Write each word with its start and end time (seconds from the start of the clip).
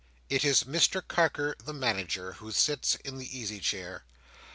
It 0.29 0.43
is 0.43 0.63
Mr 0.63 1.07
Carker 1.07 1.55
the 1.63 1.73
Manager 1.75 2.33
who 2.33 2.51
sits 2.51 2.95
in 3.05 3.19
the 3.19 3.37
easy 3.37 3.59
chair. 3.59 4.03